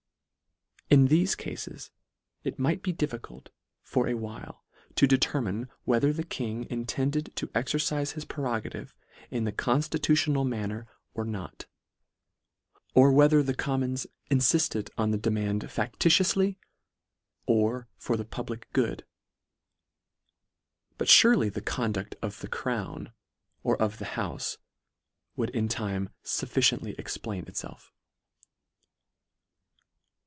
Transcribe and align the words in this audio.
In 0.89 1.07
thefe 1.07 1.37
cafes 1.37 1.89
it 2.43 2.59
might 2.59 2.83
be 2.83 2.91
difficult 2.91 3.49
for 3.81 4.09
a 4.09 4.13
while 4.17 4.65
to 4.95 5.07
determine, 5.07 5.69
whether 5.85 6.11
the 6.11 6.25
King 6.25 6.65
in 6.65 6.85
tended 6.85 7.33
to 7.37 7.47
exercife 7.55 8.11
his 8.11 8.25
prerogative 8.25 8.93
in 9.29 9.47
a 9.47 9.53
con 9.53 9.79
ftitutional 9.79 10.45
manner 10.45 10.87
or 11.13 11.23
not; 11.23 11.65
or 12.93 13.13
whether 13.13 13.41
the 13.41 13.53
Commons 13.53 14.05
infilled 14.29 14.89
on 14.97 15.11
the 15.11 15.17
demand 15.17 15.61
facf 15.61 15.95
itioufly, 15.95 16.57
or 17.45 17.87
for 17.95 18.17
the 18.17 18.25
public 18.25 18.67
good: 18.73 19.05
But 20.97 21.07
furely 21.07 21.49
the 21.53 21.61
con 21.61 21.93
duel 21.93 22.07
of 22.21 22.41
the 22.41 22.49
crown, 22.49 23.13
or 23.63 23.81
of 23.81 23.97
the 23.97 24.05
houfe, 24.19 24.57
would 25.37 25.51
in 25.51 25.69
time 25.69 26.09
fufficiently 26.25 26.99
explain 26.99 27.45
itfelf. 27.45 27.91